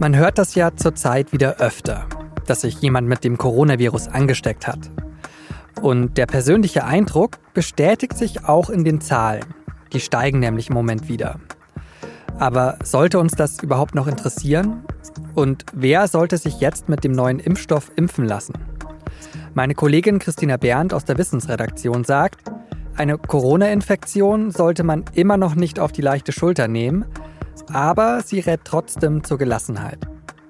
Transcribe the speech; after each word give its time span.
Man 0.00 0.16
hört 0.16 0.38
das 0.38 0.54
ja 0.54 0.74
zurzeit 0.74 1.30
wieder 1.30 1.58
öfter, 1.58 2.06
dass 2.46 2.62
sich 2.62 2.80
jemand 2.80 3.06
mit 3.06 3.22
dem 3.22 3.36
Coronavirus 3.36 4.08
angesteckt 4.08 4.66
hat. 4.66 4.90
Und 5.82 6.16
der 6.16 6.24
persönliche 6.24 6.84
Eindruck 6.84 7.36
bestätigt 7.52 8.16
sich 8.16 8.46
auch 8.46 8.70
in 8.70 8.82
den 8.82 9.02
Zahlen. 9.02 9.44
Die 9.92 10.00
steigen 10.00 10.38
nämlich 10.38 10.70
im 10.70 10.74
Moment 10.74 11.10
wieder. 11.10 11.38
Aber 12.38 12.78
sollte 12.82 13.18
uns 13.18 13.32
das 13.32 13.62
überhaupt 13.62 13.94
noch 13.94 14.06
interessieren? 14.06 14.84
Und 15.34 15.66
wer 15.74 16.08
sollte 16.08 16.38
sich 16.38 16.60
jetzt 16.60 16.88
mit 16.88 17.04
dem 17.04 17.12
neuen 17.12 17.38
Impfstoff 17.38 17.92
impfen 17.94 18.24
lassen? 18.24 18.54
Meine 19.52 19.74
Kollegin 19.74 20.18
Christina 20.18 20.56
Berndt 20.56 20.94
aus 20.94 21.04
der 21.04 21.18
Wissensredaktion 21.18 22.04
sagt, 22.04 22.40
eine 22.96 23.18
Corona-Infektion 23.18 24.50
sollte 24.50 24.82
man 24.82 25.04
immer 25.12 25.36
noch 25.36 25.56
nicht 25.56 25.78
auf 25.78 25.92
die 25.92 26.00
leichte 26.00 26.32
Schulter 26.32 26.68
nehmen, 26.68 27.04
aber 27.72 28.22
sie 28.22 28.40
rät 28.40 28.60
trotzdem 28.64 29.24
zur 29.24 29.38
Gelassenheit. 29.38 30.06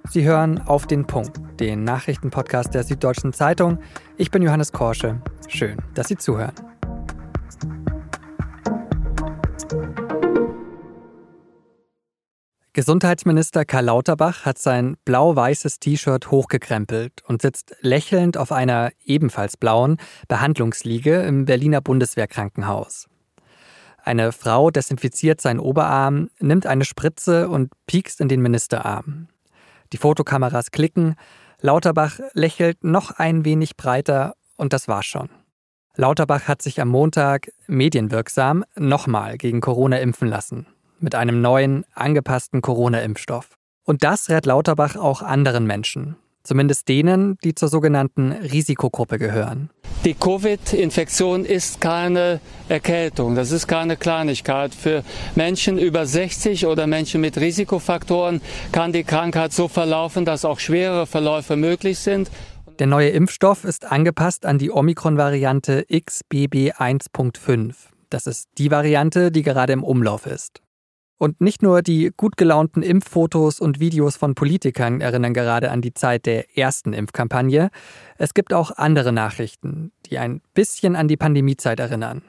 Sie 0.09 0.25
hören 0.25 0.61
auf 0.61 0.87
den 0.87 1.07
Punkt, 1.07 1.39
den 1.61 1.85
Nachrichtenpodcast 1.85 2.75
der 2.75 2.83
Süddeutschen 2.83 3.33
Zeitung. 3.33 3.79
Ich 4.17 4.31
bin 4.31 4.43
Johannes 4.43 4.73
Korsche. 4.73 5.21
Schön, 5.47 5.79
dass 5.95 6.09
Sie 6.09 6.17
zuhören. 6.17 6.55
Gesundheitsminister 12.73 13.65
Karl 13.65 13.85
Lauterbach 13.85 14.45
hat 14.45 14.57
sein 14.57 14.97
blau-weißes 15.05 15.81
T-Shirt 15.81 16.31
hochgekrempelt 16.31 17.23
und 17.27 17.43
sitzt 17.43 17.75
lächelnd 17.81 18.37
auf 18.39 18.53
einer 18.53 18.91
ebenfalls 19.05 19.57
blauen 19.57 19.97
Behandlungsliege 20.29 21.17
im 21.23 21.47
Berliner 21.47 21.81
Bundeswehrkrankenhaus. 21.81 23.10
Eine 24.05 24.33
Frau 24.33 24.71
desinfiziert 24.71 25.41
seinen 25.41 25.61
Oberarm, 25.61 26.31
nimmt 26.39 26.67
eine 26.67 26.85
Spritze 26.85 27.49
und 27.49 27.73
piekst 27.87 28.21
in 28.21 28.29
den 28.29 28.41
Ministerarm. 28.41 29.29
Die 29.93 29.99
Fotokameras 29.99 30.71
klicken, 30.71 31.17
Lauterbach 31.61 32.19
lächelt 32.33 32.85
noch 32.85 33.11
ein 33.11 33.45
wenig 33.45 33.77
breiter 33.77 34.35
und 34.57 34.73
das 34.73 34.89
war's 34.89 35.07
schon. 35.07 35.29
Lauterbach 35.97 36.49
hat 36.49 36.63
sich 36.63 36.81
am 36.81 36.89
Montag 36.89 37.51
medienwirksam 37.67 38.65
nochmal 38.77 39.37
gegen 39.37 39.61
Corona 39.61 39.99
impfen 39.99 40.29
lassen. 40.29 40.67
Mit 41.01 41.15
einem 41.15 41.41
neuen, 41.41 41.85
angepassten 41.95 42.63
Corona-Impfstoff. 42.63 43.51
Und 43.85 44.05
das 44.05 44.31
rät 44.31 44.47
Lauterbach 44.47 44.97
auch 44.97 45.23
anderen 45.23 45.67
Menschen. 45.67 46.17
Zumindest 46.43 46.89
denen, 46.89 47.37
die 47.45 47.55
zur 47.55 47.69
sogenannten 47.69 48.33
Risikogruppe 48.33 49.19
gehören. 49.19 49.71
Die 50.05 50.15
Covid-Infektion 50.15 51.45
ist 51.45 51.83
keine 51.83 52.41
Erkältung. 52.71 53.35
Das 53.35 53.51
ist 53.51 53.67
keine 53.67 53.99
Kleinigkeit. 53.99 54.75
Für 54.75 55.05
Menschen 55.35 55.77
über 55.77 56.07
60 56.07 56.65
oder 56.65 56.87
Menschen 56.87 57.21
mit 57.21 57.37
Risikofaktoren 57.37 58.41
kann 58.73 58.93
die 58.93 59.05
Krankheit 59.05 59.53
so 59.53 59.69
verlaufen, 59.69 60.25
dass 60.25 60.47
auch 60.47 60.59
schwere 60.59 61.07
Verläufe 61.07 61.57
möglich 61.57 61.99
sind. 61.99 62.31
Der 62.79 62.87
neue 62.87 63.11
Impfstoff 63.11 63.65
ist 63.65 63.93
angepasst 63.93 64.47
an 64.47 64.57
die 64.57 64.71
Omikron-Variante 64.71 65.85
XBB1.5. 65.91 67.75
Das 68.09 68.27
ist 68.27 68.49
die 68.57 68.71
Variante, 68.71 69.31
die 69.31 69.43
gerade 69.43 69.75
im 69.75 69.85
Umlauf 69.85 70.25
ist. 70.25 70.63
Und 71.21 71.43
nicht 71.43 71.61
nur 71.63 71.83
die 71.83 72.13
gut 72.17 72.39
gelaunten 72.39 72.83
Impffotos 72.83 73.61
und 73.61 73.79
Videos 73.79 74.17
von 74.17 74.35
Politikern 74.35 75.03
erinnern 75.03 75.35
gerade 75.35 75.71
an 75.71 75.83
die 75.83 75.93
Zeit 75.93 76.25
der 76.25 76.57
ersten 76.57 76.95
Impfkampagne. 76.95 77.69
Es 78.17 78.33
gibt 78.33 78.55
auch 78.55 78.71
andere 78.79 79.13
Nachrichten, 79.13 79.93
die 80.07 80.17
ein 80.17 80.41
bisschen 80.55 80.97
an 80.97 81.09
die 81.09 81.19
Pandemiezeit 81.19 81.79
erinnern. 81.79 82.23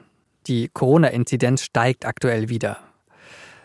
Die 0.46 0.68
Corona-Inzidenz 0.68 1.62
steigt 1.62 2.04
aktuell 2.04 2.50
wieder. 2.50 2.80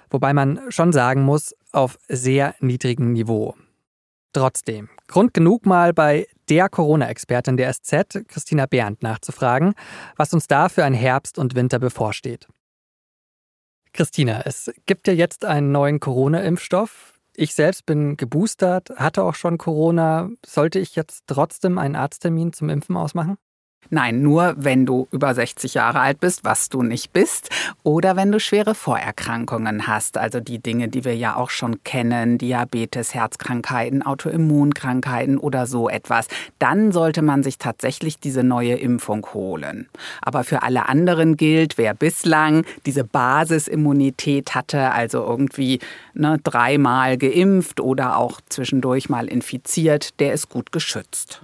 Wobei 0.09 0.33
man 0.33 0.61
schon 0.69 0.93
sagen 0.93 1.23
muss, 1.23 1.53
auf 1.73 1.97
sehr 2.07 2.55
niedrigem 2.61 3.11
Niveau. 3.11 3.53
Trotzdem, 4.31 4.87
Grund 5.09 5.33
genug 5.33 5.65
mal 5.65 5.93
bei 5.93 6.27
der 6.47 6.69
Corona-Expertin 6.69 7.57
der 7.57 7.73
SZ, 7.73 8.23
Christina 8.29 8.65
Berndt, 8.65 9.03
nachzufragen, 9.03 9.73
was 10.15 10.33
uns 10.33 10.47
da 10.47 10.69
für 10.69 10.85
ein 10.85 10.93
Herbst 10.93 11.37
und 11.37 11.53
Winter 11.53 11.79
bevorsteht. 11.79 12.47
Christina, 13.97 14.43
es 14.45 14.71
gibt 14.85 15.07
ja 15.07 15.13
jetzt 15.13 15.43
einen 15.43 15.71
neuen 15.71 15.99
Corona-Impfstoff. 15.99 17.19
Ich 17.35 17.55
selbst 17.55 17.87
bin 17.87 18.15
geboostert, 18.15 18.91
hatte 18.91 19.23
auch 19.23 19.33
schon 19.33 19.57
Corona. 19.57 20.29
Sollte 20.45 20.77
ich 20.77 20.95
jetzt 20.95 21.23
trotzdem 21.25 21.79
einen 21.79 21.95
Arzttermin 21.95 22.53
zum 22.53 22.69
Impfen 22.69 22.95
ausmachen? 22.95 23.39
Nein, 23.89 24.21
nur 24.21 24.53
wenn 24.57 24.85
du 24.85 25.07
über 25.11 25.33
60 25.33 25.73
Jahre 25.75 26.01
alt 26.01 26.19
bist, 26.19 26.43
was 26.43 26.67
du 26.67 26.83
nicht 26.83 27.13
bist, 27.13 27.49
oder 27.83 28.17
wenn 28.17 28.31
du 28.31 28.39
schwere 28.39 28.75
Vorerkrankungen 28.75 29.87
hast, 29.87 30.17
also 30.17 30.41
die 30.41 30.59
Dinge, 30.59 30.89
die 30.89 31.05
wir 31.05 31.15
ja 31.15 31.37
auch 31.37 31.49
schon 31.49 31.83
kennen, 31.83 32.37
Diabetes, 32.37 33.13
Herzkrankheiten, 33.13 34.03
Autoimmunkrankheiten 34.03 35.37
oder 35.37 35.67
so 35.67 35.87
etwas, 35.87 36.27
dann 36.59 36.91
sollte 36.91 37.21
man 37.21 37.43
sich 37.43 37.59
tatsächlich 37.59 38.19
diese 38.19 38.43
neue 38.43 38.75
Impfung 38.75 39.25
holen. 39.33 39.87
Aber 40.21 40.43
für 40.43 40.63
alle 40.63 40.89
anderen 40.89 41.37
gilt, 41.37 41.77
wer 41.77 41.93
bislang 41.93 42.65
diese 42.85 43.05
Basisimmunität 43.05 44.53
hatte, 44.53 44.91
also 44.91 45.23
irgendwie 45.23 45.79
ne, 46.13 46.39
dreimal 46.43 47.17
geimpft 47.17 47.79
oder 47.79 48.17
auch 48.17 48.41
zwischendurch 48.49 49.07
mal 49.07 49.27
infiziert, 49.27 50.19
der 50.19 50.33
ist 50.33 50.49
gut 50.49 50.73
geschützt. 50.73 51.41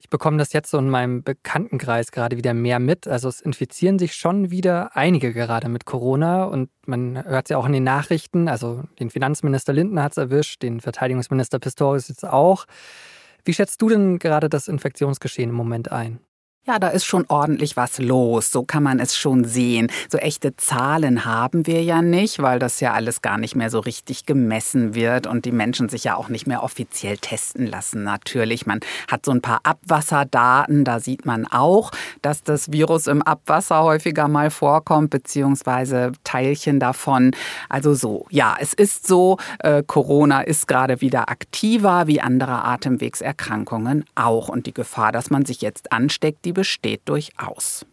Ich 0.00 0.08
bekomme 0.10 0.38
das 0.38 0.52
jetzt 0.52 0.70
so 0.70 0.78
in 0.78 0.88
meinem 0.88 1.24
Bekanntenkreis 1.24 2.12
gerade 2.12 2.36
wieder 2.36 2.54
mehr 2.54 2.78
mit. 2.78 3.08
Also 3.08 3.28
es 3.28 3.40
infizieren 3.40 3.98
sich 3.98 4.14
schon 4.14 4.50
wieder 4.50 4.96
einige 4.96 5.32
gerade 5.32 5.68
mit 5.68 5.86
Corona 5.86 6.44
und 6.44 6.70
man 6.86 7.24
hört 7.24 7.46
es 7.46 7.50
ja 7.50 7.58
auch 7.58 7.66
in 7.66 7.72
den 7.72 7.84
Nachrichten. 7.84 8.48
Also 8.48 8.84
den 9.00 9.10
Finanzminister 9.10 9.72
Lindner 9.72 10.04
hat 10.04 10.12
es 10.12 10.18
erwischt, 10.18 10.62
den 10.62 10.80
Verteidigungsminister 10.80 11.58
Pistorius 11.58 12.08
jetzt 12.08 12.24
auch. 12.24 12.64
Wie 13.44 13.54
schätzt 13.54 13.82
du 13.82 13.88
denn 13.88 14.18
gerade 14.18 14.48
das 14.48 14.68
Infektionsgeschehen 14.68 15.50
im 15.50 15.56
Moment 15.56 15.90
ein? 15.90 16.20
Ja, 16.68 16.78
da 16.78 16.88
ist 16.88 17.06
schon 17.06 17.24
ordentlich 17.28 17.78
was 17.78 17.96
los, 17.96 18.50
so 18.50 18.62
kann 18.62 18.82
man 18.82 19.00
es 19.00 19.16
schon 19.16 19.44
sehen. 19.44 19.90
So 20.10 20.18
echte 20.18 20.54
Zahlen 20.54 21.24
haben 21.24 21.66
wir 21.66 21.82
ja 21.82 22.02
nicht, 22.02 22.42
weil 22.42 22.58
das 22.58 22.80
ja 22.80 22.92
alles 22.92 23.22
gar 23.22 23.38
nicht 23.38 23.56
mehr 23.56 23.70
so 23.70 23.78
richtig 23.78 24.26
gemessen 24.26 24.94
wird 24.94 25.26
und 25.26 25.46
die 25.46 25.50
Menschen 25.50 25.88
sich 25.88 26.04
ja 26.04 26.14
auch 26.14 26.28
nicht 26.28 26.46
mehr 26.46 26.62
offiziell 26.62 27.16
testen 27.16 27.66
lassen. 27.66 28.02
Natürlich, 28.02 28.66
man 28.66 28.80
hat 29.10 29.24
so 29.24 29.32
ein 29.32 29.40
paar 29.40 29.60
Abwasserdaten, 29.62 30.84
da 30.84 31.00
sieht 31.00 31.24
man 31.24 31.46
auch, 31.46 31.90
dass 32.20 32.42
das 32.42 32.70
Virus 32.70 33.06
im 33.06 33.22
Abwasser 33.22 33.82
häufiger 33.82 34.28
mal 34.28 34.50
vorkommt, 34.50 35.08
beziehungsweise 35.08 36.12
Teilchen 36.22 36.80
davon. 36.80 37.30
Also 37.70 37.94
so, 37.94 38.26
ja, 38.28 38.56
es 38.60 38.74
ist 38.74 39.06
so, 39.06 39.38
äh, 39.60 39.82
Corona 39.86 40.42
ist 40.42 40.68
gerade 40.68 41.00
wieder 41.00 41.30
aktiver 41.30 42.08
wie 42.08 42.20
andere 42.20 42.62
Atemwegserkrankungen 42.66 44.04
auch 44.14 44.50
und 44.50 44.66
die 44.66 44.74
Gefahr, 44.74 45.12
dass 45.12 45.30
man 45.30 45.46
sich 45.46 45.62
jetzt 45.62 45.92
ansteckt, 45.92 46.44
die 46.44 46.57
besteht 46.58 47.02
durchaus. 47.04 47.86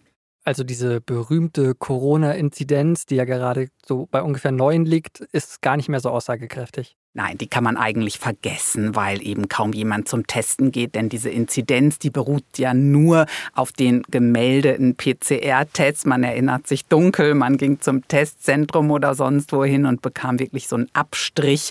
Also 0.44 0.64
diese 0.64 1.00
berühmte 1.00 1.76
Corona-Inzidenz, 1.76 3.06
die 3.06 3.14
ja 3.14 3.24
gerade 3.24 3.68
so 3.86 4.08
bei 4.10 4.24
ungefähr 4.24 4.52
neun 4.52 4.86
liegt, 4.86 5.20
ist 5.20 5.62
gar 5.62 5.78
nicht 5.78 5.88
mehr 5.88 6.00
so 6.00 6.10
aussagekräftig. 6.10 6.96
Nein, 7.14 7.38
die 7.38 7.46
kann 7.46 7.64
man 7.64 7.78
eigentlich 7.78 8.18
vergessen, 8.18 8.96
weil 8.96 9.22
eben 9.22 9.50
kaum 9.50 9.72
jemand 9.72 10.10
zum 10.10 10.26
Testen 10.26 10.72
geht, 10.72 10.96
denn 10.96 11.10
diese 11.10 11.30
Inzidenz, 11.30 12.00
die 12.00 12.10
beruht 12.10 12.58
ja 12.58 12.74
nur 12.74 13.28
auf 13.54 13.72
den 13.72 14.02
gemeldeten 14.10 14.96
PCR-Tests. 14.96 16.08
Man 16.08 16.24
erinnert 16.24 16.66
sich 16.66 16.88
dunkel, 16.88 17.36
man 17.36 17.58
ging 17.58 17.82
zum 17.82 18.08
Testzentrum 18.08 18.90
oder 18.90 19.14
sonst 19.14 19.54
wohin 19.54 19.86
und 19.86 20.02
bekam 20.02 20.40
wirklich 20.40 20.68
so 20.68 20.76
einen 20.76 20.90
Abstrich. 20.94 21.70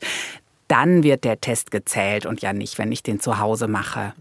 Dann 0.69 1.03
wird 1.03 1.25
der 1.25 1.41
Test 1.41 1.73
gezählt 1.73 2.25
und 2.25 2.41
ja 2.41 2.53
nicht, 2.53 2.79
wenn 2.79 2.93
ich 2.93 3.03
den 3.03 3.19
zu 3.19 3.41
Hause 3.41 3.67
mache. 3.67 4.15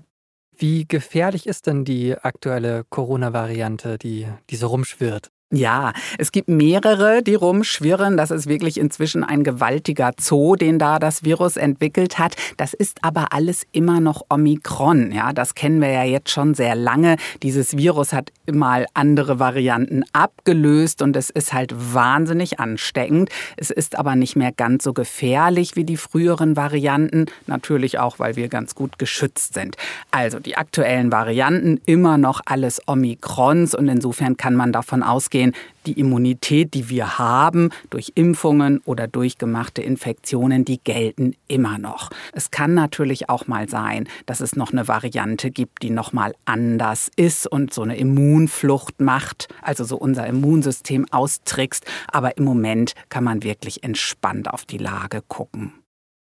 Wie 0.64 0.88
gefährlich 0.88 1.46
ist 1.46 1.68
denn 1.68 1.84
die 1.84 2.16
aktuelle 2.18 2.86
Corona-Variante, 2.90 3.98
die, 3.98 4.30
die 4.50 4.56
so 4.56 4.68
rumschwirrt? 4.68 5.30
Ja, 5.56 5.94
es 6.18 6.32
gibt 6.32 6.50
mehrere, 6.50 7.22
die 7.22 7.36
rumschwirren. 7.36 8.18
Das 8.18 8.32
ist 8.32 8.48
wirklich 8.48 8.80
inzwischen 8.80 9.24
ein 9.24 9.44
gewaltiger 9.44 10.12
Zoo, 10.20 10.56
den 10.56 10.80
da 10.80 10.98
das 10.98 11.24
Virus 11.24 11.58
entwickelt 11.58 12.18
hat. 12.18 12.36
Das 12.58 12.74
ist 12.74 13.04
aber 13.04 13.34
alles 13.34 13.68
immer 13.72 14.00
noch 14.00 14.24
Omikron. 14.30 15.12
Ja, 15.12 15.32
das 15.32 15.54
kennen 15.54 15.80
wir 15.80 15.92
ja 15.92 16.06
jetzt 16.06 16.32
schon 16.32 16.56
sehr 16.56 16.74
lange. 16.74 17.18
Dieses 17.44 17.78
Virus 17.78 18.14
hat 18.14 18.32
mal 18.52 18.88
andere 18.96 19.38
Varianten 19.38 20.02
abgelöst 20.12 21.04
und 21.04 21.16
es 21.16 21.30
ist 21.30 21.54
halt 21.54 21.76
wahnsinnig 21.94 22.60
ansteckend. 22.60 23.30
Es 23.56 23.70
ist 23.70 23.96
aber 23.96 24.16
nicht 24.16 24.36
mehr 24.36 24.54
ganz 24.54 24.84
so 24.84 24.92
gefährlich 24.94 25.76
wie 25.76 25.84
die 25.84 25.98
früheren 25.98 26.56
Varianten. 26.56 27.28
Natürlich 27.46 28.00
auch, 28.00 28.18
weil 28.18 28.36
wir 28.36 28.48
ganz 28.48 28.74
gut 28.74 28.98
geschützt 28.98 29.54
sind. 29.54 29.76
Also 30.10 30.40
die 30.40 30.58
aktuellen 30.58 31.12
Varianten 31.12 31.80
immer 31.86 32.18
noch 32.18 32.42
alles 32.44 32.82
Omikrons 32.88 33.76
und 33.76 33.88
insofern 33.88 34.36
kann 34.36 34.56
man 34.56 34.72
davon 34.72 35.04
ausgehen, 35.04 35.43
sehen, 35.44 35.54
die 35.86 36.00
Immunität, 36.00 36.74
die 36.74 36.90
wir 36.90 37.18
haben 37.18 37.70
durch 37.90 38.14
Impfungen 38.16 38.80
oder 38.86 39.08
durch 39.08 39.38
gemachte 39.38 39.82
Infektionen, 39.82 40.64
die 40.64 40.80
gelten 40.82 41.36
immer 41.48 41.78
noch. 41.78 42.10
Es 42.32 42.52
kann 42.52 42.74
natürlich 42.74 43.30
auch 43.30 43.48
mal 43.48 43.68
sein, 43.68 44.08
dass 44.26 44.40
es 44.40 44.56
noch 44.56 44.72
eine 44.72 44.88
Variante 44.88 45.52
gibt, 45.52 45.84
die 45.84 45.90
noch 45.90 46.14
mal 46.14 46.34
anders 46.46 47.12
ist 47.18 47.48
und 47.48 47.74
so 47.74 47.82
eine 47.82 47.98
Immunflucht 47.98 49.02
macht, 49.02 49.50
also 49.62 49.84
so 49.84 49.98
unser 49.98 50.26
Immunsystem 50.26 51.06
austrickst, 51.12 51.86
aber 52.08 52.38
im 52.38 52.46
Moment 52.46 52.94
kann 53.10 53.26
man 53.26 53.44
wirklich 53.44 53.84
entspannt 53.84 54.50
auf 54.50 54.64
die 54.66 54.78
Lage 54.78 55.22
gucken. 55.28 55.74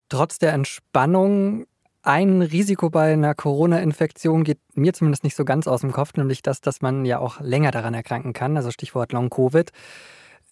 Trotz 0.10 0.40
der 0.40 0.54
Entspannung, 0.54 1.66
ein 2.02 2.42
Risiko 2.42 2.90
bei 2.90 3.14
einer 3.14 3.36
Corona-Infektion 3.36 4.44
geht 4.44 4.60
mir 4.76 4.94
zumindest 4.94 5.24
nicht 5.24 5.36
so 5.36 5.46
ganz 5.46 5.68
aus 5.68 5.82
dem 5.82 5.92
Kopf, 5.92 6.14
nämlich 6.16 6.42
das, 6.42 6.62
dass 6.62 6.82
man 6.82 7.06
ja 7.06 7.20
auch 7.20 7.40
länger 7.42 7.72
daran 7.72 7.94
erkranken 7.94 8.34
kann, 8.34 8.56
also 8.56 8.72
Stichwort 8.72 9.12
Long-Covid. 9.12 9.72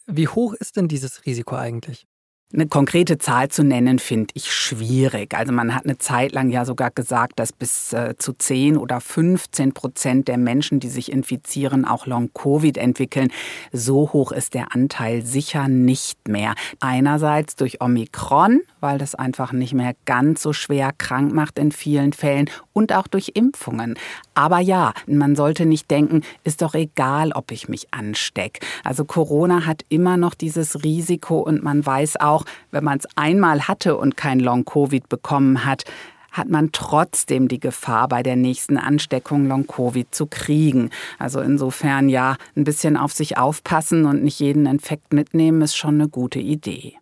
Wie 0.07 0.27
hoch 0.27 0.53
ist 0.53 0.77
denn 0.77 0.87
dieses 0.87 1.25
Risiko 1.25 1.55
eigentlich? 1.55 2.07
Eine 2.55 2.67
konkrete 2.67 3.17
Zahl 3.17 3.49
zu 3.49 3.65
nennen, 3.65 3.99
finde 3.99 4.31
ich 4.33 4.53
schwierig. 4.53 5.35
Also 5.35 5.51
man 5.51 5.75
hat 5.75 5.83
eine 5.83 5.97
Zeit 5.97 6.31
lang 6.31 6.49
ja 6.49 6.63
sogar 6.63 6.89
gesagt, 6.89 7.37
dass 7.37 7.51
bis 7.51 7.91
äh, 7.91 8.15
zu 8.17 8.31
10 8.31 8.77
oder 8.77 9.01
15 9.01 9.73
Prozent 9.73 10.29
der 10.29 10.37
Menschen, 10.37 10.79
die 10.79 10.87
sich 10.87 11.11
infizieren, 11.11 11.83
auch 11.83 12.05
Long-Covid 12.05 12.77
entwickeln. 12.77 13.27
So 13.73 14.13
hoch 14.13 14.31
ist 14.31 14.53
der 14.53 14.73
Anteil 14.73 15.21
sicher 15.21 15.67
nicht 15.67 16.29
mehr. 16.29 16.55
Einerseits 16.79 17.57
durch 17.57 17.81
Omikron, 17.81 18.61
weil 18.79 18.99
das 18.99 19.15
einfach 19.15 19.51
nicht 19.51 19.73
mehr 19.73 19.93
ganz 20.05 20.41
so 20.41 20.53
schwer 20.53 20.93
krank 20.97 21.33
macht 21.33 21.59
in 21.59 21.73
vielen 21.73 22.13
Fällen 22.13 22.49
und 22.71 22.93
auch 22.93 23.07
durch 23.07 23.31
Impfungen. 23.33 23.95
Aber 24.33 24.59
ja, 24.59 24.93
man 25.07 25.35
sollte 25.35 25.65
nicht 25.65 25.91
denken, 25.91 26.21
ist 26.45 26.61
doch 26.61 26.73
egal, 26.73 27.33
ob 27.33 27.51
ich 27.51 27.67
mich 27.67 27.93
anstecke. 27.93 28.65
Also 28.85 29.03
Corona 29.03 29.65
hat 29.65 29.83
immer 29.89 30.15
noch 30.15 30.35
dieses 30.35 30.85
Risiko 30.85 31.39
und 31.39 31.63
man 31.63 31.85
weiß 31.85 32.17
auch, 32.21 32.44
wenn 32.71 32.83
man 32.83 32.99
es 32.99 33.07
einmal 33.15 33.67
hatte 33.67 33.97
und 33.97 34.17
kein 34.17 34.39
Long-Covid 34.39 35.09
bekommen 35.09 35.65
hat, 35.65 35.83
hat 36.31 36.49
man 36.49 36.71
trotzdem 36.71 37.47
die 37.47 37.59
Gefahr, 37.59 38.09
bei 38.09 38.21
der 38.21 38.35
nächsten 38.35 38.77
Ansteckung 38.77 39.47
Long-Covid 39.47 40.13
zu 40.13 40.27
kriegen. 40.27 40.89
Also 41.17 41.39
insofern 41.39 42.09
ja, 42.09 42.35
ein 42.55 42.65
bisschen 42.65 42.97
auf 42.97 43.13
sich 43.13 43.37
aufpassen 43.37 44.05
und 44.05 44.23
nicht 44.23 44.39
jeden 44.39 44.65
Infekt 44.65 45.13
mitnehmen, 45.13 45.61
ist 45.61 45.77
schon 45.77 45.95
eine 45.95 46.09
gute 46.09 46.39
Idee. 46.39 46.97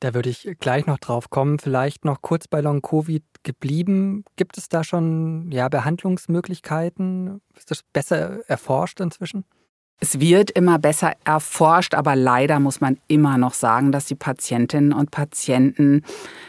Da 0.00 0.14
würde 0.14 0.30
ich 0.30 0.48
gleich 0.60 0.86
noch 0.86 0.98
drauf 0.98 1.28
kommen. 1.28 1.58
Vielleicht 1.58 2.04
noch 2.04 2.22
kurz 2.22 2.48
bei 2.48 2.60
Long-Covid 2.60 3.22
geblieben. 3.42 4.24
Gibt 4.36 4.56
es 4.56 4.68
da 4.68 4.82
schon 4.82 5.50
ja, 5.52 5.68
Behandlungsmöglichkeiten? 5.68 7.40
Ist 7.56 7.70
das 7.70 7.82
besser 7.82 8.48
erforscht 8.48 9.00
inzwischen? 9.00 9.44
Es 10.02 10.18
wird 10.18 10.50
immer 10.50 10.78
besser 10.78 11.12
erforscht, 11.24 11.92
aber 11.92 12.16
leider 12.16 12.58
muss 12.58 12.80
man 12.80 12.96
immer 13.06 13.36
noch 13.36 13.52
sagen, 13.52 13.92
dass 13.92 14.06
die 14.06 14.14
Patientinnen 14.14 14.94
und 14.94 15.10
Patienten 15.10 16.02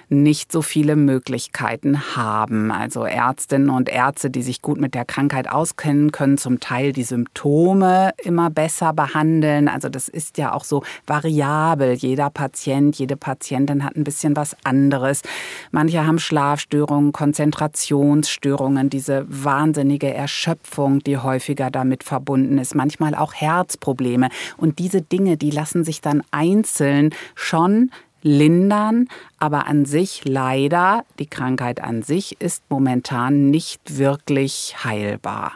nicht 0.07 0.53
so 0.53 0.61
viele 0.61 0.95
Möglichkeiten 0.95 2.15
haben. 2.15 2.71
Also 2.71 3.03
Ärztinnen 3.03 3.69
und 3.69 3.89
Ärzte, 3.89 4.29
die 4.29 4.41
sich 4.41 4.61
gut 4.61 4.79
mit 4.79 4.93
der 4.93 5.03
Krankheit 5.03 5.49
auskennen, 5.49 6.13
können 6.13 6.37
zum 6.37 6.61
Teil 6.61 6.93
die 6.93 7.03
Symptome 7.03 8.11
immer 8.23 8.49
besser 8.49 8.93
behandeln. 8.93 9.67
Also 9.67 9.89
das 9.89 10.07
ist 10.07 10.37
ja 10.37 10.53
auch 10.53 10.63
so 10.63 10.83
variabel. 11.05 11.93
Jeder 11.93 12.29
Patient, 12.29 12.97
jede 12.97 13.17
Patientin 13.17 13.83
hat 13.83 13.97
ein 13.97 14.05
bisschen 14.05 14.35
was 14.35 14.55
anderes. 14.63 15.23
Manche 15.71 16.05
haben 16.05 16.19
Schlafstörungen, 16.19 17.11
Konzentrationsstörungen, 17.11 18.89
diese 18.89 19.25
wahnsinnige 19.27 20.13
Erschöpfung, 20.13 20.99
die 20.99 21.17
häufiger 21.17 21.69
damit 21.69 22.03
verbunden 22.03 22.57
ist. 22.57 22.75
Manchmal 22.75 23.15
auch 23.15 23.33
Herzprobleme. 23.41 24.29
Und 24.57 24.79
diese 24.79 25.01
Dinge, 25.01 25.37
die 25.37 25.51
lassen 25.51 25.83
sich 25.83 26.01
dann 26.01 26.23
einzeln 26.31 27.13
schon 27.35 27.91
lindern, 28.23 29.07
aber 29.39 29.67
an 29.67 29.85
sich 29.85 30.25
leider, 30.25 31.03
die 31.19 31.27
Krankheit 31.27 31.81
an 31.81 32.03
sich 32.03 32.39
ist 32.39 32.63
momentan 32.69 33.49
nicht 33.49 33.97
wirklich 33.97 34.75
heilbar. 34.83 35.53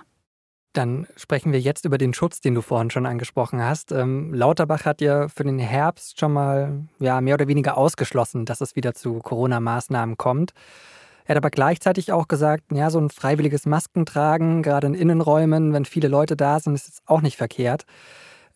Dann 0.74 1.08
sprechen 1.16 1.54
wir 1.54 1.62
jetzt 1.62 1.86
über 1.86 1.98
den 1.98 2.14
Schutz, 2.14 2.42
den 2.42 2.54
du 2.54 2.62
vorhin 2.62 2.90
schon 2.90 3.06
angesprochen 3.06 3.64
hast. 3.64 3.94
Ähm, 3.94 4.34
Lauterbach 4.34 4.84
hat 4.84 5.00
ja 5.00 5.30
für 5.30 5.46
den 5.46 5.58
Herbst 5.58 6.20
schon 6.20 6.34
mal 6.34 6.81
ja, 7.00 7.22
mehr 7.22 7.36
oder 7.36 7.48
weniger 7.48 7.78
ausgeschlossen, 7.78 8.46
dass 8.46 8.60
es 8.60 8.76
wieder 8.76 8.94
zu 8.94 9.20
Corona-Maßnahmen 9.20 10.18
kommt. 10.18 10.54
Er 11.25 11.36
hat 11.36 11.38
aber 11.38 11.50
gleichzeitig 11.50 12.12
auch 12.12 12.27
gesagt, 12.27 12.66
ja, 12.72 12.89
so 12.89 13.00
ein 13.00 13.10
freiwilliges 13.10 13.66
Maskentragen, 13.66 14.62
gerade 14.62 14.88
in 14.88 14.94
Innenräumen, 14.94 15.74
wenn 15.74 15.86
viele 15.86 16.07
Leute 16.07 16.36
da 16.36 16.60
sind, 16.60 16.75
ist 16.75 16.88
jetzt 16.88 17.01
auch 17.07 17.22
nicht 17.22 17.36
verkehrt. 17.36 17.86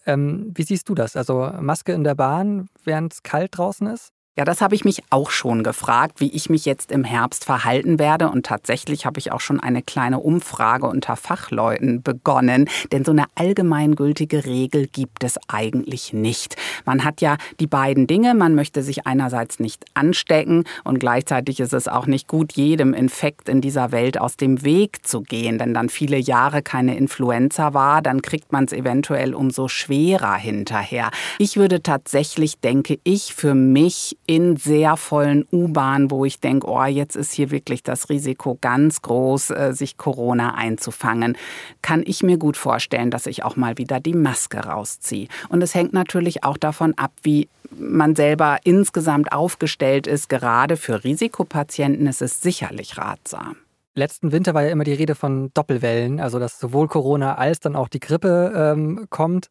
Ähm, 0.06 0.51
wie 0.56 0.63
siehst 0.63 0.88
du 0.88 0.95
das? 0.95 1.16
Also 1.16 1.51
Maske 1.60 1.94
in 1.94 2.04
der 2.04 2.16
Bahn, 2.16 2.69
während 2.83 3.13
es 3.13 3.24
kalt 3.24 3.57
draußen 3.57 3.88
ist? 3.88 4.13
Ja, 4.39 4.45
das 4.45 4.62
habe 4.62 4.74
ich 4.74 4.86
mich 4.86 5.03
auch 5.09 5.31
schon 5.31 5.63
gefragt, 5.63 6.21
wie 6.21 6.30
ich 6.30 6.50
mich 6.50 6.63
jetzt 6.63 6.94
im 6.94 7.03
Herbst 7.03 7.44
verhalten 7.44 8.00
werde. 8.00 8.30
Und 8.30 8.45
tatsächlich 8.45 9.06
habe 9.06 9.19
ich 9.19 9.33
auch 9.33 9.41
schon 9.41 9.59
eine 9.59 9.81
kleine 9.81 10.21
Umfrage 10.21 10.88
unter 10.88 11.18
Fachleuten 11.18 12.01
begonnen. 12.01 12.69
Denn 12.94 13.03
so 13.03 13.12
eine 13.12 13.25
allgemeingültige 13.36 14.45
Regel 14.45 14.88
gibt 14.88 15.25
es 15.25 15.38
eigentlich 15.50 16.13
nicht. 16.13 16.56
Man 16.86 17.03
hat 17.03 17.19
ja 17.19 17.36
die 17.59 17.68
beiden 17.68 18.07
Dinge. 18.07 18.33
Man 18.33 18.56
möchte 18.56 18.81
sich 18.81 19.06
einerseits 19.06 19.59
nicht 19.59 19.83
anstecken 19.94 20.63
und 20.86 21.01
gleichzeitig 21.01 21.59
ist 21.59 21.74
es 21.74 21.89
auch 21.89 22.07
nicht 22.07 22.30
gut, 22.30 22.53
jedem 22.53 22.94
Infekt 22.94 23.50
in 23.50 23.59
dieser 23.59 23.91
Welt 23.91 24.21
aus 24.21 24.38
dem 24.38 24.63
Weg 24.63 25.06
zu 25.06 25.19
gehen. 25.19 25.59
Wenn 25.59 25.74
dann 25.74 25.89
viele 25.89 26.18
Jahre 26.18 26.62
keine 26.62 26.95
Influenza 26.95 27.74
war, 27.74 28.01
dann 28.01 28.21
kriegt 28.21 28.53
man 28.53 28.63
es 28.63 28.71
eventuell 28.71 29.36
umso 29.36 29.68
schwerer 29.68 30.36
hinterher. 30.36 31.12
Ich 31.39 31.57
würde 31.57 31.83
tatsächlich, 31.83 32.62
denke 32.62 33.00
ich, 33.03 33.33
für 33.33 33.53
mich 33.53 34.15
in 34.30 34.58
sehr 34.58 34.96
vollen 34.96 35.48
U-Bahnen, 35.52 36.12
wo 36.12 36.24
ich 36.24 36.40
denke, 36.40 36.68
oh, 36.68 36.86
jetzt 36.86 37.16
ist 37.16 37.31
hier 37.31 37.50
wirklich 37.50 37.81
das 37.81 38.10
Risiko 38.10 38.60
ganz 38.62 39.02
groß, 39.02 39.50
äh, 39.50 39.74
sich 39.74 39.98
Corona 39.98 40.54
einzufangen, 40.54 41.36
kann 41.81 42.04
ich 42.06 42.22
mir 42.22 42.38
gut 42.38 42.56
vorstellen, 42.56 43.10
dass 43.10 43.26
ich 43.26 43.44
auch 43.44 43.56
mal 43.56 43.80
wieder 43.80 44.00
die 44.00 44.14
Maske 44.14 44.60
rausziehe. 44.60 45.30
Und 45.50 45.64
es 45.64 45.74
hängt 45.74 45.94
natürlich 45.94 46.44
auch 46.44 46.58
davon 46.58 46.94
ab, 46.96 47.12
wie 47.24 47.50
man 47.76 48.16
selber 48.16 48.60
insgesamt 48.66 49.31
aufgestellt 49.31 50.06
ist. 50.06 50.30
Gerade 50.30 50.78
für 50.78 51.04
Risikopatienten 51.04 52.06
ist 52.06 52.22
es 52.22 52.40
sicherlich 52.40 53.00
ratsam. 53.00 53.56
Letzten 53.96 54.32
Winter 54.32 54.54
war 54.54 54.62
ja 54.62 54.70
immer 54.70 54.84
die 54.84 54.94
Rede 54.94 55.16
von 55.16 55.50
Doppelwellen, 55.56 56.20
also 56.20 56.38
dass 56.38 56.60
sowohl 56.60 56.88
Corona 56.88 57.34
als 57.34 57.62
dann 57.62 57.75
auch 57.75 57.88
die 57.88 58.00
Grippe 58.00 58.54
ähm, 58.56 59.08
kommt. 59.10 59.50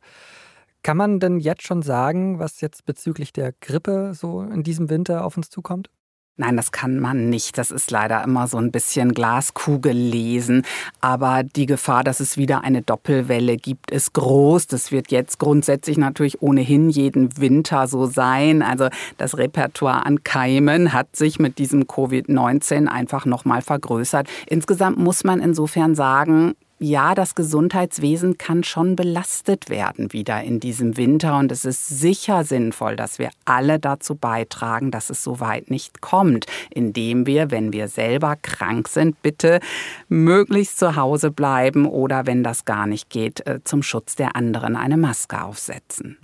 Kann 0.89 0.97
man 0.97 1.21
denn 1.21 1.39
jetzt 1.39 1.65
schon 1.65 1.83
sagen, 1.83 2.39
was 2.39 2.63
jetzt 2.63 2.87
bezüglich 2.87 3.35
der 3.35 3.53
Grippe 3.61 4.13
so 4.15 4.41
in 4.41 4.63
diesem 4.63 4.89
Winter 4.89 5.27
auf 5.27 5.37
uns 5.37 5.51
zukommt? 5.51 5.91
Nein, 6.39 6.57
das 6.57 6.73
kann 6.73 6.99
man 6.99 7.29
nicht. 7.29 7.59
Das 7.59 7.71
ist 7.71 7.91
leider 7.91 8.25
immer 8.25 8.47
so 8.47 8.57
ein 8.57 8.73
bisschen 8.73 9.13
Glaskugel 9.13 9.93
lesen. 9.93 10.63
Aber 11.03 11.43
die 11.43 11.67
Gefahr, 11.67 12.05
dass 12.05 12.21
es 12.21 12.39
wieder 12.39 12.65
eine 12.65 12.81
Doppelwelle 12.81 13.59
gibt, 13.59 13.91
ist 13.91 14.15
groß. 14.15 14.67
Das 14.69 14.91
wird 14.91 15.11
jetzt 15.11 15.39
grundsätzlich 15.39 15.99
natürlich 15.99 16.41
ohnehin 16.41 16.89
jeden 16.89 17.37
Winter 17.39 17.87
so 17.87 18.07
sein. 18.07 18.63
Also 18.63 18.89
das 19.19 19.37
Repertoire 19.37 20.07
an 20.07 20.25
Keimen 20.25 20.95
hat 20.95 21.17
sich 21.17 21.39
mit 21.39 21.59
diesem 21.59 21.83
Covid-19 21.83 22.87
einfach 22.87 23.27
nochmal 23.27 23.61
vergrößert. 23.61 24.27
Insgesamt 24.47 24.97
muss 24.97 25.23
man 25.23 25.41
insofern 25.41 25.95
sagen, 25.95 26.55
ja, 26.81 27.15
das 27.15 27.35
Gesundheitswesen 27.35 28.39
kann 28.39 28.63
schon 28.63 28.95
belastet 28.95 29.69
werden 29.69 30.13
wieder 30.13 30.43
in 30.43 30.61
diesem 30.61 30.97
Winter. 30.97 31.37
Und 31.39 31.51
es 31.51 31.65
ist 31.65 31.89
sicher 31.89 32.45
sinnvoll, 32.45 32.95
dass 32.95 33.19
wir 33.19 33.31
alle 33.45 33.81
dazu 33.81 34.15
beitragen, 34.15 34.91
dass 34.91 35.11
es 35.11 35.25
so 35.25 35.41
weit 35.41 35.71
nicht 35.71 36.01
kommt, 36.01 36.47
indem 36.71 37.27
wir, 37.27 37.51
wenn 37.51 37.73
wir 37.73 37.89
selber 37.89 38.37
krank 38.41 38.89
sind, 38.89 39.21
bitte 39.23 39.61
möglichst 40.09 40.79
zu 40.79 40.95
Hause 40.95 41.33
bleiben 41.33 41.85
oder, 41.87 42.27
wenn 42.27 42.45
das 42.45 42.65
gar 42.65 42.87
nicht 42.87 43.11
geht, 43.11 43.45
äh, 43.47 43.61
zum 43.65 43.83
Schutz 43.83 44.15
der 44.15 44.37
anderen 44.37 44.77
eine 44.77 44.97
Maske 44.97 45.43
aufsetzen. 45.43 46.17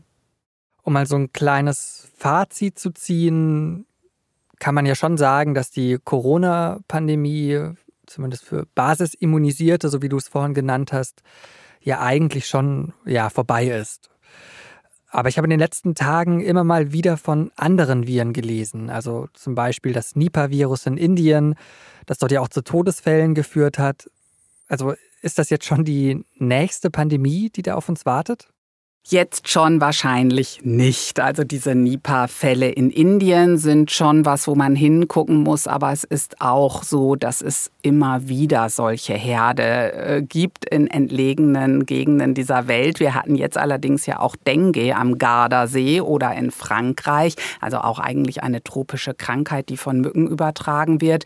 Um 0.82 0.92
mal 0.92 1.06
so 1.06 1.16
ein 1.16 1.32
kleines 1.32 2.12
Fazit 2.16 2.78
zu 2.78 2.92
ziehen, 2.92 3.86
kann 4.60 4.74
man 4.74 4.86
ja 4.86 4.94
schon 4.94 5.16
sagen, 5.16 5.54
dass 5.54 5.70
die 5.70 5.98
Corona-Pandemie 6.02 7.74
zumindest 8.06 8.44
für 8.44 8.66
Basisimmunisierte, 8.74 9.88
so 9.88 10.02
wie 10.02 10.08
du 10.08 10.16
es 10.16 10.28
vorhin 10.28 10.54
genannt 10.54 10.92
hast, 10.92 11.22
ja 11.80 12.00
eigentlich 12.00 12.46
schon 12.46 12.92
ja, 13.04 13.30
vorbei 13.30 13.66
ist. 13.68 14.10
Aber 15.08 15.28
ich 15.28 15.36
habe 15.36 15.46
in 15.46 15.50
den 15.50 15.60
letzten 15.60 15.94
Tagen 15.94 16.40
immer 16.40 16.64
mal 16.64 16.92
wieder 16.92 17.16
von 17.16 17.52
anderen 17.54 18.06
Viren 18.06 18.32
gelesen. 18.32 18.90
Also 18.90 19.28
zum 19.32 19.54
Beispiel 19.54 19.92
das 19.92 20.16
Nipah-Virus 20.16 20.86
in 20.86 20.96
Indien, 20.96 21.54
das 22.06 22.18
dort 22.18 22.32
ja 22.32 22.40
auch 22.40 22.48
zu 22.48 22.62
Todesfällen 22.62 23.34
geführt 23.34 23.78
hat. 23.78 24.10
Also 24.66 24.94
ist 25.22 25.38
das 25.38 25.50
jetzt 25.50 25.66
schon 25.66 25.84
die 25.84 26.24
nächste 26.36 26.90
Pandemie, 26.90 27.48
die 27.50 27.62
da 27.62 27.76
auf 27.76 27.88
uns 27.88 28.04
wartet? 28.04 28.48
Jetzt 29.06 29.50
schon 29.50 29.82
wahrscheinlich 29.82 30.60
nicht. 30.64 31.20
Also 31.20 31.44
diese 31.44 31.74
Nipah-Fälle 31.74 32.70
in 32.70 32.88
Indien 32.88 33.58
sind 33.58 33.90
schon 33.90 34.24
was, 34.24 34.46
wo 34.48 34.54
man 34.54 34.74
hingucken 34.74 35.42
muss, 35.42 35.66
aber 35.66 35.92
es 35.92 36.04
ist 36.04 36.40
auch 36.40 36.82
so, 36.82 37.14
dass 37.14 37.42
es 37.42 37.70
immer 37.82 38.28
wieder 38.28 38.70
solche 38.70 39.12
Herde 39.12 39.92
äh, 39.92 40.22
gibt 40.22 40.64
in 40.64 40.86
entlegenen 40.86 41.84
Gegenden 41.84 42.32
dieser 42.32 42.66
Welt. 42.66 42.98
Wir 42.98 43.14
hatten 43.14 43.34
jetzt 43.34 43.58
allerdings 43.58 44.06
ja 44.06 44.20
auch 44.20 44.36
Dengue 44.36 44.96
am 44.96 45.18
Gardasee 45.18 46.00
oder 46.00 46.32
in 46.32 46.50
Frankreich, 46.50 47.34
also 47.60 47.80
auch 47.80 47.98
eigentlich 47.98 48.42
eine 48.42 48.64
tropische 48.64 49.12
Krankheit, 49.12 49.68
die 49.68 49.76
von 49.76 50.00
Mücken 50.00 50.26
übertragen 50.28 51.02
wird. 51.02 51.24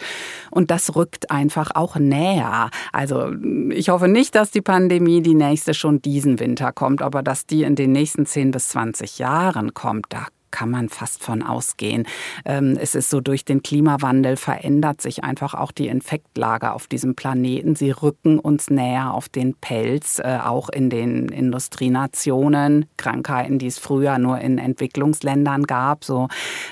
Und 0.51 0.73
das 0.73 0.97
rückt 0.97 1.31
einfach 1.31 1.71
auch 1.77 1.95
näher. 1.95 2.71
Also 2.93 3.31
ich 3.71 3.91
hoffe 3.91 4.09
nicht, 4.09 4.35
dass 4.35 4.51
die 4.51 4.63
Pandemie 4.63 5.23
die 5.23 5.35
nächste 5.35 5.75
schon 5.75 6.03
diesen 6.03 6.41
Winter 6.41 6.73
kommt, 6.73 7.03
aber 7.03 7.23
dass 7.23 7.47
die 7.47 7.68
in 7.69 7.77
den 7.77 7.93
nächsten 7.93 8.27
10 8.27 8.51
bis 8.51 8.71
20 8.71 9.19
Jahren 9.19 9.75
kommt, 9.75 10.07
da 10.09 10.27
kann 10.51 10.71
man 10.71 10.89
fast 10.89 11.23
von 11.23 11.43
ausgehen. 11.43 12.07
Ähm, 12.47 12.79
es 12.81 12.95
ist 12.95 13.11
so, 13.11 13.21
durch 13.21 13.45
den 13.45 13.63
Klimawandel 13.63 14.37
verändert 14.37 15.03
sich 15.03 15.23
einfach 15.23 15.53
auch 15.53 15.73
die 15.73 15.89
Infektlage 15.89 16.73
auf 16.73 16.87
diesem 16.87 17.15
Planeten. 17.15 17.77
Sie 17.77 17.91
rücken 17.91 18.39
uns 18.39 18.71
näher 18.71 19.13
auf 19.13 19.29
den 19.29 19.55
Pelz, 19.55 20.19
äh, 20.19 20.39
auch 20.43 20.71
in 20.71 20.89
den 20.89 21.29
Industrienationen, 21.29 22.87
Krankheiten, 22.97 23.59
die 23.59 23.67
es 23.67 23.79
früher 23.79 24.19
nur 24.19 24.39
in 24.39 24.57
Entwicklungsländern 24.57 25.65
gab. 25.65 26.05
So, 26.05 26.29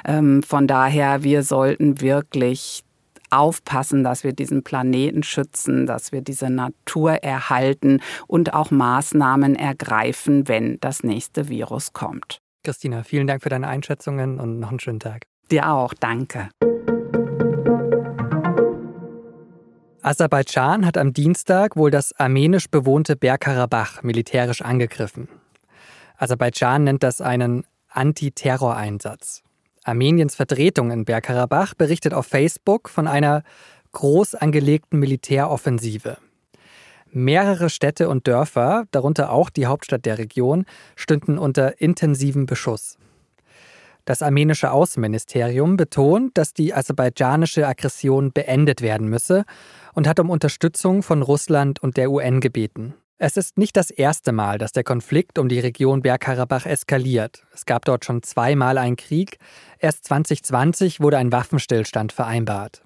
ähm, 0.07 0.43
von 0.43 0.67
daher, 0.67 1.23
wir 1.23 1.43
sollten 1.43 2.00
wirklich 2.00 2.86
aufpassen, 3.30 4.04
dass 4.04 4.25
wir 4.25 4.33
diesen 4.33 4.62
Planeten 4.62 5.23
schützen, 5.23 5.87
dass 5.87 6.12
wir 6.12 6.23
diese 6.23 6.50
Natur 6.50 7.12
erhalten 7.23 8.00
und 8.26 8.54
auch 8.54 8.71
Maßnahmen 8.71 9.54
ergreifen, 9.54 10.49
wenn 10.49 10.78
das 10.80 11.02
nächste 11.02 11.49
Virus 11.49 11.92
kommt. 11.92 12.38
Christina, 12.64 13.04
vielen 13.04 13.26
Dank 13.26 13.42
für 13.42 13.49
deine 13.49 13.68
Einschätzungen 13.68 14.40
und 14.40 14.59
noch 14.59 14.71
einen 14.71 14.80
schönen 14.80 15.00
Tag. 15.00 15.23
Dir 15.50 15.71
auch, 15.71 15.95
danke. 15.95 16.49
Aserbaidschan 20.02 20.87
hat 20.87 20.99
am 20.99 21.12
Dienstag 21.12 21.76
wohl 21.76 21.90
das 21.90 22.12
armenisch 22.12 22.68
bewohnte 22.68 23.16
Bergkarabach 23.16 24.04
militärisch 24.04 24.62
angegriffen. 24.62 25.28
Aserbaidschan 26.16 26.85
nennt 26.85 27.02
das 27.02 27.21
einen 27.21 27.64
Antiterroreinsatz. 27.88 29.42
Armeniens 29.87 30.35
Vertretung 30.35 30.90
in 30.90 31.05
Bergkarabach 31.05 31.75
berichtet 31.75 32.12
auf 32.12 32.26
Facebook 32.26 32.88
von 32.88 33.07
einer 33.07 33.45
groß 33.93 34.35
angelegten 34.35 34.99
Militäroffensive. 34.99 36.19
Mehrere 37.12 37.71
Städte 37.71 38.09
und 38.09 38.26
Dörfer, 38.26 38.87
darunter 38.90 39.31
auch 39.31 39.49
die 39.49 39.66
Hauptstadt 39.66 40.05
der 40.05 40.19
Region, 40.19 40.66
stünden 40.97 41.38
unter 41.38 41.81
intensivem 41.81 42.47
Beschuss. 42.47 42.99
Das 44.05 44.23
armenische 44.23 44.73
Außenministerium 44.73 45.76
betont, 45.76 46.37
dass 46.37 46.52
die 46.52 46.75
aserbaidschanische 46.75 47.66
Aggression 47.66 48.33
beendet 48.33 48.83
werden 48.83 49.09
müsse 49.09 49.45
und 49.95 50.09
hat 50.09 50.19
um 50.19 50.31
Unterstützung 50.31 51.05
von 51.05 51.23
Russland 51.23 51.81
und 51.81 51.97
der 51.97 52.11
UN 52.11 52.40
gebeten. 52.40 52.95
Es 53.18 53.38
ist 53.38 53.56
nicht 53.56 53.78
das 53.78 53.90
erste 53.90 54.30
Mal, 54.32 54.58
dass 54.58 54.73
der 54.73 54.85
Konflikt 54.85 55.38
um 55.38 55.49
die 55.49 55.58
Region 55.58 56.02
Bergkarabach 56.02 56.66
eskaliert. 56.66 57.44
Es 57.54 57.64
gab 57.64 57.87
dort 57.87 58.04
schon 58.04 58.23
zweimal 58.23 58.76
einen 58.76 58.96
Krieg. 58.96 59.38
Erst 59.78 60.04
2020 60.04 61.00
wurde 61.00 61.16
ein 61.16 61.32
Waffenstillstand 61.32 62.12
vereinbart. 62.12 62.82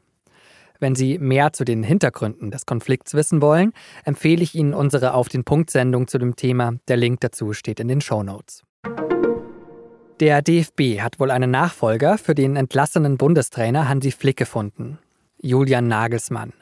Wenn 0.78 0.94
Sie 0.94 1.18
mehr 1.18 1.52
zu 1.52 1.64
den 1.64 1.82
Hintergründen 1.82 2.52
des 2.52 2.64
Konflikts 2.64 3.14
wissen 3.14 3.42
wollen, 3.42 3.72
empfehle 4.04 4.44
ich 4.44 4.54
Ihnen 4.54 4.72
unsere 4.72 5.14
Auf 5.14 5.28
den 5.28 5.42
Punkt 5.42 5.70
Sendung 5.70 6.06
zu 6.06 6.16
dem 6.18 6.37
Thema. 6.37 6.75
Der 6.87 6.96
Link 6.96 7.20
dazu 7.22 7.52
steht 7.52 7.80
in 7.80 7.88
den 7.88 8.00
Show 8.00 8.22
Notes. 8.22 8.62
Der 10.20 10.42
DFB 10.42 11.00
hat 11.00 11.18
wohl 11.18 11.32
einen 11.32 11.50
Nachfolger 11.50 12.18
für 12.18 12.37
den 12.37 12.54
entlassenen 12.54 13.16
Bundestrainer 13.16 13.88
Hansi 13.88 14.12
Flick 14.12 14.37
gefunden. 14.37 15.00
Julian 15.42 15.88
Nagelsmann. 15.88 16.52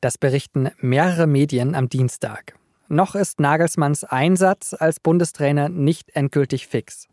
Das 0.00 0.16
berichten 0.16 0.70
mehrere 0.78 1.26
Medien 1.26 1.74
am 1.74 1.90
Dienstag. 1.90 2.54
Noch 2.88 3.14
ist 3.14 3.40
Nagelsmanns 3.40 4.04
Einsatz 4.04 4.74
als 4.78 5.00
Bundestrainer 5.00 5.68
nicht 5.70 6.14
endgültig 6.14 6.66
fix. 6.66 7.08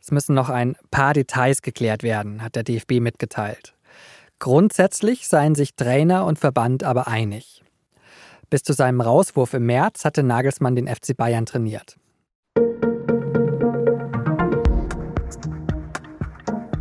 Es 0.00 0.10
müssen 0.10 0.34
noch 0.34 0.48
ein 0.48 0.76
paar 0.90 1.14
Details 1.14 1.62
geklärt 1.62 2.02
werden, 2.02 2.42
hat 2.42 2.56
der 2.56 2.64
DFB 2.64 3.00
mitgeteilt. 3.00 3.74
Grundsätzlich 4.40 5.28
seien 5.28 5.54
sich 5.54 5.76
Trainer 5.76 6.26
und 6.26 6.40
Verband 6.40 6.82
aber 6.82 7.06
einig. 7.06 7.62
Bis 8.50 8.64
zu 8.64 8.72
seinem 8.72 9.00
Rauswurf 9.00 9.54
im 9.54 9.66
März 9.66 10.04
hatte 10.04 10.24
Nagelsmann 10.24 10.74
den 10.74 10.88
FC 10.88 11.16
Bayern 11.16 11.46
trainiert. 11.46 11.96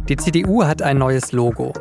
Die 0.09 0.17
CDU 0.17 0.65
hat 0.65 0.81
ein 0.81 0.97
neues 0.97 1.31
Logo. 1.31 1.73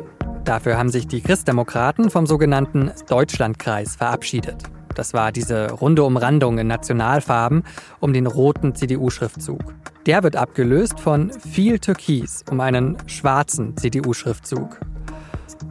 Dafür 0.45 0.77
haben 0.77 0.89
sich 0.89 1.07
die 1.07 1.21
Christdemokraten 1.21 2.11
vom 2.11 2.27
sogenannten 2.27 2.91
Deutschlandkreis 3.09 3.95
verabschiedet. 3.95 4.63
Das 4.95 5.13
war 5.13 5.31
diese 5.31 5.71
runde 5.71 6.03
Umrandung 6.03 6.57
in 6.57 6.67
Nationalfarben 6.67 7.63
um 7.99 8.13
den 8.13 8.27
roten 8.27 8.75
CDU-Schriftzug. 8.75 9.73
Der 10.05 10.23
wird 10.23 10.35
abgelöst 10.35 10.99
von 10.99 11.31
viel 11.31 11.79
Türkis 11.79 12.43
um 12.49 12.59
einen 12.59 12.97
schwarzen 13.07 13.77
CDU-Schriftzug. 13.77 14.79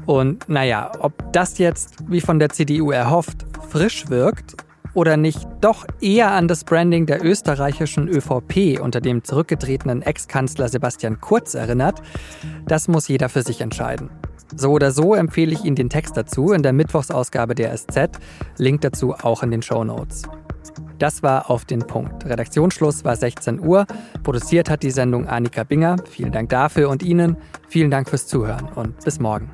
Und 0.07 0.49
naja, 0.49 0.93
ob 1.01 1.33
das 1.33 1.59
jetzt, 1.59 1.97
wie 2.09 2.21
von 2.21 2.39
der 2.39 2.51
CDU 2.51 2.91
erhofft, 2.91 3.47
frisch 3.69 4.09
wirkt 4.09 4.57
oder 4.95 5.17
nicht 5.17 5.47
doch 5.61 5.87
eher 6.01 6.33
an 6.33 6.49
das 6.49 6.65
Branding 6.65 7.07
der 7.07 7.25
österreichischen 7.25 8.09
ÖVP 8.09 8.81
unter 8.81 9.01
dem 9.01 9.25
zurückgetretenen 9.25 10.03
Ex-Kanzler 10.03 10.69
Sebastian 10.69 11.21
Kurz 11.21 11.55
erinnert, 11.55 12.03
das 12.67 12.89
muss 12.89 13.09
jeder 13.09 13.29
für 13.29 13.43
sich 13.43 13.61
entscheiden. 13.61 14.11
So 14.57 14.71
oder 14.73 14.91
so 14.93 15.15
empfehle 15.15 15.53
ich 15.53 15.65
Ihnen 15.65 15.77
den 15.77 15.91
Text 15.91 16.17
dazu 16.17 16.53
in 16.53 16.63
der 16.63 16.73
Mittwochsausgabe 16.73 17.55
der 17.55 17.77
SZ, 17.77 18.19
Link 18.57 18.81
dazu 18.81 19.15
auch 19.15 19.43
in 19.43 19.51
den 19.51 19.63
Show 19.63 19.85
Notes. 19.85 20.23
Das 20.99 21.23
war 21.23 21.51
auf 21.51 21.65
den 21.65 21.81
Punkt. 21.81 22.27
Redaktionsschluss 22.27 23.05
war 23.05 23.17
16 23.17 23.61
Uhr. 23.61 23.87
Produziert 24.23 24.69
hat 24.69 24.83
die 24.83 24.91
Sendung 24.91 25.27
Annika 25.27 25.65
Binger. 25.65 25.97
Vielen 26.11 26.31
Dank 26.31 26.51
dafür 26.51 26.91
und 26.91 27.03
Ihnen. 27.03 27.37
Vielen 27.69 27.91
Dank 27.91 28.11
fürs 28.11 28.27
Zuhören 28.27 28.69
und 28.75 29.03
bis 29.03 29.19
morgen. 29.19 29.51